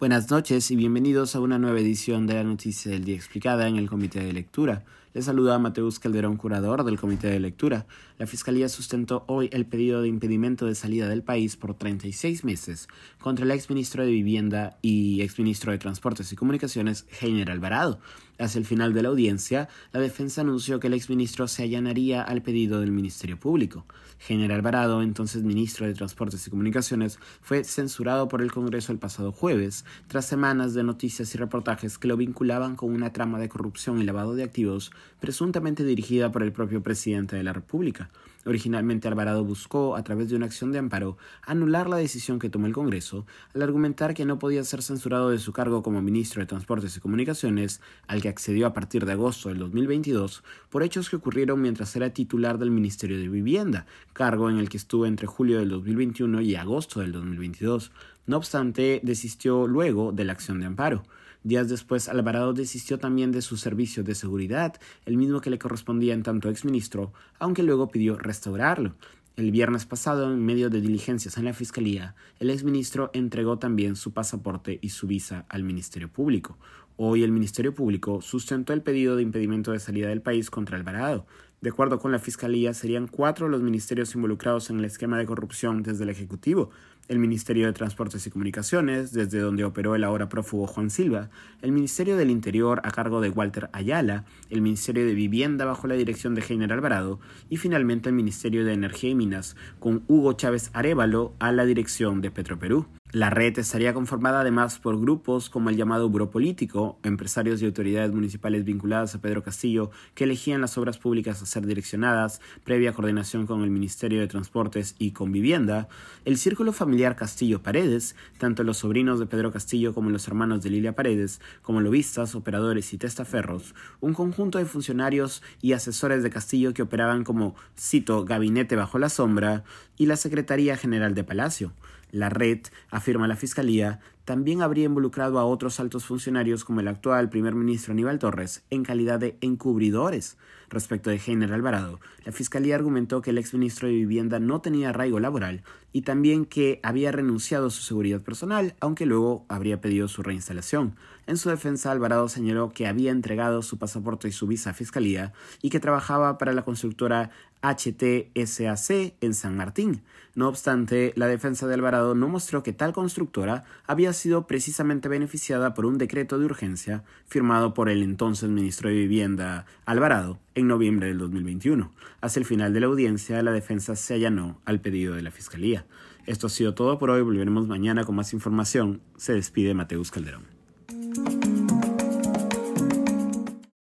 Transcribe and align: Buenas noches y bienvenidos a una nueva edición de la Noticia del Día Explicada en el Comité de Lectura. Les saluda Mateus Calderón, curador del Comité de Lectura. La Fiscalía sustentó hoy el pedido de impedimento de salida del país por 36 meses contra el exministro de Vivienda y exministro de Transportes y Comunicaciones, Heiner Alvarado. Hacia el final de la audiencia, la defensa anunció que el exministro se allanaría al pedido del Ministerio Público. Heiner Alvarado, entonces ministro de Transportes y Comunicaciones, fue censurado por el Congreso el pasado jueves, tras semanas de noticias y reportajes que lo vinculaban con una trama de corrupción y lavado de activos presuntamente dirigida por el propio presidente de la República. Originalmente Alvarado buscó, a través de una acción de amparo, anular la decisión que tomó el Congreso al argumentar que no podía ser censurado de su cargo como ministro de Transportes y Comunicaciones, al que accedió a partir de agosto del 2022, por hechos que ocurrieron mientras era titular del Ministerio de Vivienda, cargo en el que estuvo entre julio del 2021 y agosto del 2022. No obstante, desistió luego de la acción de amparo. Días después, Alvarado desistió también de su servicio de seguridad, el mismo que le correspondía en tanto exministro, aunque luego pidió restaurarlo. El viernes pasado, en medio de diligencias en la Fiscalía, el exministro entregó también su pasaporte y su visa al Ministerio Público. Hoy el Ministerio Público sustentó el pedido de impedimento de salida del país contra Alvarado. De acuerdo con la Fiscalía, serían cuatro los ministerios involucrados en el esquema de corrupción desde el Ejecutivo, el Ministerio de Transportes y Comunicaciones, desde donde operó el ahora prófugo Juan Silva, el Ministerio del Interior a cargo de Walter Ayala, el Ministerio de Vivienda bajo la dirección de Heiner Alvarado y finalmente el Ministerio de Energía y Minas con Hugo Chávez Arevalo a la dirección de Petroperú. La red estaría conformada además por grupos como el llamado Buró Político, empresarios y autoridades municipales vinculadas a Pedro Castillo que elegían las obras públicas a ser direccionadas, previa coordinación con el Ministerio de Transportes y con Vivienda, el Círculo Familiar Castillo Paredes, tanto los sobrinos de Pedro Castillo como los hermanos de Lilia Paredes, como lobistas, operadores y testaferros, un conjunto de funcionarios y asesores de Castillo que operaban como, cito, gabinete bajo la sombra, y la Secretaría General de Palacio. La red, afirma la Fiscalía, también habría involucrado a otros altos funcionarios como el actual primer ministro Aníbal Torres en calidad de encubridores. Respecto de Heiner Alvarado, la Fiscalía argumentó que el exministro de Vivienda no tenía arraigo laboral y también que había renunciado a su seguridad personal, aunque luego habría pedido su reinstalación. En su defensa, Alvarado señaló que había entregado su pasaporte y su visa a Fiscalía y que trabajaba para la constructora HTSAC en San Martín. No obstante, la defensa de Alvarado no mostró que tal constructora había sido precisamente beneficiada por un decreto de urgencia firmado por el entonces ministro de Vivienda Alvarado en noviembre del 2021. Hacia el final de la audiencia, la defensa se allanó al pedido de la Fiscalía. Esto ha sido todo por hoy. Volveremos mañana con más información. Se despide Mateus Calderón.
Buenas 0.00 0.30
noches 0.30 0.70
y 0.70 0.76
bienvenidos 0.76 1.36
a 1.36 1.40
una 1.40 1.58
nueva 1.58 1.78
edición 1.78 2.26
de 2.26 2.32
la 2.32 2.42
Noticia 2.42 2.90
del 2.90 3.04
Día 3.04 3.16
Explicada 3.16 3.68
en 3.68 3.76
el 3.76 3.90
Comité 3.90 4.24
de 4.24 4.32
Lectura. 4.32 4.82
Les 5.12 5.24
saluda 5.24 5.58
Mateus 5.58 5.98
Calderón, 5.98 6.36
curador 6.36 6.84
del 6.84 7.00
Comité 7.00 7.26
de 7.26 7.40
Lectura. 7.40 7.84
La 8.16 8.28
Fiscalía 8.28 8.68
sustentó 8.68 9.24
hoy 9.26 9.50
el 9.52 9.66
pedido 9.66 10.02
de 10.02 10.08
impedimento 10.08 10.66
de 10.66 10.76
salida 10.76 11.08
del 11.08 11.24
país 11.24 11.56
por 11.56 11.74
36 11.74 12.44
meses 12.44 12.86
contra 13.20 13.44
el 13.44 13.50
exministro 13.50 14.04
de 14.04 14.12
Vivienda 14.12 14.78
y 14.82 15.20
exministro 15.22 15.72
de 15.72 15.78
Transportes 15.78 16.32
y 16.32 16.36
Comunicaciones, 16.36 17.06
Heiner 17.20 17.50
Alvarado. 17.50 17.98
Hacia 18.38 18.58
el 18.58 18.64
final 18.64 18.94
de 18.94 19.02
la 19.02 19.10
audiencia, 19.10 19.68
la 19.92 20.00
defensa 20.00 20.40
anunció 20.40 20.80
que 20.80 20.86
el 20.86 20.94
exministro 20.94 21.46
se 21.46 21.64
allanaría 21.64 22.22
al 22.22 22.40
pedido 22.40 22.80
del 22.80 22.90
Ministerio 22.92 23.38
Público. 23.38 23.84
Heiner 24.26 24.52
Alvarado, 24.52 25.02
entonces 25.02 25.42
ministro 25.42 25.86
de 25.86 25.92
Transportes 25.92 26.46
y 26.46 26.50
Comunicaciones, 26.50 27.18
fue 27.42 27.64
censurado 27.64 28.28
por 28.28 28.40
el 28.40 28.52
Congreso 28.52 28.92
el 28.92 28.98
pasado 28.98 29.32
jueves, 29.32 29.84
tras 30.06 30.24
semanas 30.24 30.72
de 30.72 30.84
noticias 30.84 31.34
y 31.34 31.38
reportajes 31.38 31.98
que 31.98 32.08
lo 32.08 32.16
vinculaban 32.16 32.76
con 32.76 32.94
una 32.94 33.12
trama 33.12 33.38
de 33.38 33.50
corrupción 33.50 34.00
y 34.00 34.04
lavado 34.04 34.34
de 34.34 34.44
activos 34.44 34.90
presuntamente 35.20 35.84
dirigida 35.84 36.30
por 36.30 36.42
el 36.42 36.52
propio 36.52 36.82
presidente 36.82 37.36
de 37.36 37.42
la 37.42 37.52
República. 37.52 38.10
Originalmente 38.46 39.06
Alvarado 39.06 39.44
buscó, 39.44 39.96
a 39.96 40.02
través 40.02 40.30
de 40.30 40.36
una 40.36 40.46
acción 40.46 40.72
de 40.72 40.78
amparo, 40.78 41.18
anular 41.42 41.90
la 41.90 41.98
decisión 41.98 42.38
que 42.38 42.48
tomó 42.48 42.66
el 42.66 42.72
Congreso 42.72 43.26
al 43.54 43.60
argumentar 43.60 44.14
que 44.14 44.24
no 44.24 44.38
podía 44.38 44.64
ser 44.64 44.82
censurado 44.82 45.28
de 45.28 45.38
su 45.38 45.52
cargo 45.52 45.82
como 45.82 46.00
ministro 46.00 46.40
de 46.40 46.46
Transportes 46.46 46.96
y 46.96 47.00
Comunicaciones, 47.00 47.82
al 48.06 48.22
que 48.22 48.30
accedió 48.30 48.66
a 48.66 48.72
partir 48.72 49.04
de 49.04 49.12
agosto 49.12 49.50
del 49.50 49.58
2022, 49.58 50.42
por 50.70 50.82
hechos 50.82 51.10
que 51.10 51.16
ocurrieron 51.16 51.60
mientras 51.60 51.94
era 51.96 52.10
titular 52.10 52.58
del 52.58 52.70
Ministerio 52.70 53.18
de 53.18 53.28
Vivienda, 53.28 53.84
cargo 54.14 54.48
en 54.48 54.58
el 54.58 54.70
que 54.70 54.78
estuvo 54.78 55.04
entre 55.04 55.26
julio 55.26 55.58
del 55.58 55.68
2021 55.68 56.40
y 56.40 56.54
agosto 56.56 57.00
del 57.00 57.12
2022. 57.12 57.92
No 58.26 58.36
obstante, 58.36 59.00
desistió 59.02 59.66
luego 59.66 60.12
de 60.12 60.24
la 60.24 60.32
acción 60.32 60.60
de 60.60 60.66
amparo. 60.66 61.02
Días 61.42 61.68
después, 61.68 62.08
Alvarado 62.08 62.52
desistió 62.52 62.98
también 62.98 63.32
de 63.32 63.40
su 63.40 63.56
servicio 63.56 64.04
de 64.04 64.14
seguridad, 64.14 64.74
el 65.06 65.16
mismo 65.16 65.40
que 65.40 65.48
le 65.48 65.58
correspondía 65.58 66.12
en 66.12 66.22
tanto 66.22 66.50
exministro, 66.50 67.12
aunque 67.38 67.62
luego 67.62 67.88
pidió 67.88 68.18
restaurarlo. 68.18 68.94
El 69.36 69.52
viernes 69.52 69.86
pasado, 69.86 70.30
en 70.30 70.44
medio 70.44 70.68
de 70.68 70.82
diligencias 70.82 71.38
en 71.38 71.46
la 71.46 71.54
Fiscalía, 71.54 72.14
el 72.40 72.50
exministro 72.50 73.10
entregó 73.14 73.58
también 73.58 73.96
su 73.96 74.12
pasaporte 74.12 74.78
y 74.82 74.90
su 74.90 75.06
visa 75.06 75.46
al 75.48 75.62
Ministerio 75.62 76.12
Público. 76.12 76.58
Hoy 77.02 77.22
el 77.22 77.32
Ministerio 77.32 77.74
Público 77.74 78.20
sustentó 78.20 78.74
el 78.74 78.82
pedido 78.82 79.16
de 79.16 79.22
impedimento 79.22 79.72
de 79.72 79.80
salida 79.80 80.08
del 80.10 80.20
país 80.20 80.50
contra 80.50 80.76
Alvarado. 80.76 81.24
De 81.62 81.70
acuerdo 81.70 81.98
con 81.98 82.12
la 82.12 82.18
Fiscalía, 82.18 82.74
serían 82.74 83.06
cuatro 83.06 83.48
los 83.48 83.62
ministerios 83.62 84.14
involucrados 84.14 84.68
en 84.68 84.80
el 84.80 84.84
esquema 84.84 85.16
de 85.16 85.24
corrupción 85.24 85.82
desde 85.82 86.04
el 86.04 86.10
Ejecutivo, 86.10 86.68
el 87.08 87.18
Ministerio 87.18 87.64
de 87.64 87.72
Transportes 87.72 88.26
y 88.26 88.30
Comunicaciones, 88.30 89.14
desde 89.14 89.38
donde 89.38 89.64
operó 89.64 89.94
el 89.94 90.04
ahora 90.04 90.28
prófugo 90.28 90.66
Juan 90.66 90.90
Silva, 90.90 91.30
el 91.62 91.72
Ministerio 91.72 92.18
del 92.18 92.30
Interior 92.30 92.82
a 92.84 92.90
cargo 92.90 93.22
de 93.22 93.30
Walter 93.30 93.70
Ayala, 93.72 94.26
el 94.50 94.60
Ministerio 94.60 95.06
de 95.06 95.14
Vivienda 95.14 95.64
bajo 95.64 95.86
la 95.86 95.94
dirección 95.94 96.34
de 96.34 96.42
Heiner 96.46 96.70
Alvarado 96.70 97.18
y 97.48 97.56
finalmente 97.56 98.10
el 98.10 98.14
Ministerio 98.14 98.62
de 98.62 98.74
Energía 98.74 99.08
y 99.08 99.14
Minas 99.14 99.56
con 99.78 100.04
Hugo 100.06 100.34
Chávez 100.34 100.68
Arevalo 100.74 101.32
a 101.38 101.50
la 101.50 101.64
dirección 101.64 102.20
de 102.20 102.30
Petroperú. 102.30 102.99
La 103.12 103.28
red 103.28 103.58
estaría 103.58 103.92
conformada 103.92 104.42
además 104.42 104.78
por 104.78 105.00
grupos 105.00 105.50
como 105.50 105.68
el 105.68 105.76
llamado 105.76 106.08
Buró 106.08 106.30
Político, 106.30 106.96
empresarios 107.02 107.60
y 107.60 107.66
autoridades 107.66 108.12
municipales 108.12 108.64
vinculadas 108.64 109.16
a 109.16 109.20
Pedro 109.20 109.42
Castillo 109.42 109.90
que 110.14 110.22
elegían 110.22 110.60
las 110.60 110.78
obras 110.78 110.96
públicas 110.96 111.42
a 111.42 111.46
ser 111.46 111.66
direccionadas, 111.66 112.40
previa 112.62 112.92
coordinación 112.92 113.48
con 113.48 113.64
el 113.64 113.70
Ministerio 113.70 114.20
de 114.20 114.28
Transportes 114.28 114.94
y 114.96 115.10
con 115.10 115.32
Vivienda, 115.32 115.88
el 116.24 116.38
Círculo 116.38 116.72
Familiar 116.72 117.16
Castillo 117.16 117.64
Paredes, 117.64 118.14
tanto 118.38 118.62
los 118.62 118.76
sobrinos 118.76 119.18
de 119.18 119.26
Pedro 119.26 119.50
Castillo 119.50 119.92
como 119.92 120.10
los 120.10 120.28
hermanos 120.28 120.62
de 120.62 120.70
Lilia 120.70 120.94
Paredes, 120.94 121.40
como 121.62 121.80
lobistas, 121.80 122.36
operadores 122.36 122.92
y 122.92 122.98
testaferros, 122.98 123.74
un 123.98 124.14
conjunto 124.14 124.58
de 124.58 124.66
funcionarios 124.66 125.42
y 125.60 125.72
asesores 125.72 126.22
de 126.22 126.30
Castillo 126.30 126.74
que 126.74 126.82
operaban 126.82 127.24
como, 127.24 127.56
cito, 127.76 128.24
gabinete 128.24 128.76
bajo 128.76 129.00
la 129.00 129.08
sombra, 129.08 129.64
y 129.96 130.06
la 130.06 130.16
Secretaría 130.16 130.76
General 130.76 131.14
de 131.14 131.24
Palacio. 131.24 131.72
La 132.12 132.28
red, 132.28 132.60
afirma 133.00 133.26
la 133.26 133.36
Fiscalía, 133.36 133.98
también 134.24 134.62
habría 134.62 134.84
involucrado 134.84 135.38
a 135.38 135.44
otros 135.44 135.80
altos 135.80 136.04
funcionarios 136.04 136.64
como 136.64 136.80
el 136.80 136.88
actual 136.88 137.30
primer 137.30 137.54
ministro 137.54 137.92
Aníbal 137.92 138.18
Torres 138.18 138.62
en 138.70 138.84
calidad 138.84 139.18
de 139.18 139.36
encubridores. 139.40 140.36
Respecto 140.68 141.10
de 141.10 141.20
Heiner 141.24 141.52
Alvarado, 141.52 141.98
la 142.24 142.30
Fiscalía 142.30 142.76
argumentó 142.76 143.22
que 143.22 143.30
el 143.30 143.38
exministro 143.38 143.88
de 143.88 143.94
Vivienda 143.94 144.38
no 144.38 144.60
tenía 144.60 144.90
arraigo 144.90 145.18
laboral 145.18 145.64
y 145.92 146.02
también 146.02 146.44
que 146.44 146.78
había 146.84 147.10
renunciado 147.10 147.66
a 147.66 147.70
su 147.70 147.82
seguridad 147.82 148.20
personal, 148.20 148.76
aunque 148.78 149.04
luego 149.04 149.44
habría 149.48 149.80
pedido 149.80 150.06
su 150.06 150.22
reinstalación. 150.22 150.94
En 151.26 151.36
su 151.38 151.48
defensa, 151.48 151.90
Alvarado 151.90 152.28
señaló 152.28 152.70
que 152.70 152.86
había 152.86 153.10
entregado 153.10 153.62
su 153.62 153.78
pasaporte 153.78 154.28
y 154.28 154.32
su 154.32 154.46
visa 154.46 154.70
a 154.70 154.74
Fiscalía 154.74 155.32
y 155.60 155.70
que 155.70 155.80
trabajaba 155.80 156.38
para 156.38 156.52
la 156.52 156.62
constructora 156.62 157.30
HTSAC 157.62 159.14
en 159.20 159.34
San 159.34 159.56
Martín. 159.56 160.02
No 160.34 160.48
obstante, 160.48 161.12
la 161.16 161.26
defensa 161.26 161.66
de 161.66 161.74
Alvarado 161.74 162.14
no 162.14 162.28
mostró 162.28 162.62
que 162.62 162.72
tal 162.72 162.92
constructora 162.92 163.64
había 164.10 164.18
sido 164.18 164.46
precisamente 164.48 165.08
beneficiada 165.08 165.72
por 165.72 165.86
un 165.86 165.96
decreto 165.96 166.36
de 166.40 166.44
urgencia 166.44 167.04
firmado 167.28 167.74
por 167.74 167.88
el 167.88 168.02
entonces 168.02 168.50
ministro 168.50 168.88
de 168.88 168.96
Vivienda 168.96 169.66
Alvarado 169.86 170.40
en 170.56 170.66
noviembre 170.66 171.06
del 171.06 171.18
2021. 171.18 171.92
Hacia 172.20 172.40
el 172.40 172.46
final 172.46 172.72
de 172.72 172.80
la 172.80 172.86
audiencia, 172.86 173.40
la 173.44 173.52
defensa 173.52 173.94
se 173.94 174.14
allanó 174.14 174.60
al 174.64 174.80
pedido 174.80 175.14
de 175.14 175.22
la 175.22 175.30
Fiscalía. 175.30 175.86
Esto 176.26 176.48
ha 176.48 176.50
sido 176.50 176.74
todo 176.74 176.98
por 176.98 177.10
hoy. 177.10 177.22
Volveremos 177.22 177.68
mañana 177.68 178.02
con 178.02 178.16
más 178.16 178.32
información. 178.32 179.00
Se 179.16 179.32
despide 179.32 179.74
Mateus 179.74 180.10
Calderón. 180.10 180.59